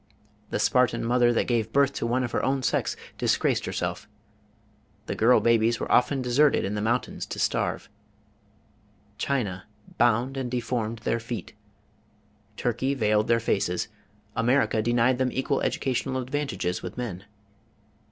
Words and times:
The 0.49 0.57
Spartan 0.57 1.05
mother 1.05 1.31
that 1.31 1.45
gave 1.45 1.71
birth 1.71 1.93
to 1.93 2.07
one 2.07 2.23
of 2.23 2.31
her 2.31 2.43
own 2.43 2.63
sex 2.63 2.95
disgraced 3.19 3.65
herself; 3.67 4.07
the 5.05 5.13
girl 5.13 5.39
babies 5.39 5.79
were 5.79 5.91
often 5.91 6.23
deserted 6.23 6.65
in 6.65 6.73
the 6.73 6.81
mountains 6.81 7.23
to 7.27 7.37
starve; 7.37 7.87
China 9.19 9.65
bound 9.99 10.37
and 10.37 10.49
deformed 10.49 10.97
their 11.03 11.19
feet; 11.19 11.53
Turkey 12.57 12.95
veiled 12.95 13.27
their 13.27 13.39
faces; 13.39 13.89
America 14.35 14.81
denied 14.81 15.19
them 15.19 15.31
equal 15.31 15.61
educational 15.61 16.19
advantages 16.19 16.81
with 16.81 16.97
men. 16.97 17.25